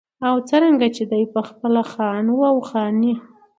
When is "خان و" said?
1.91-2.39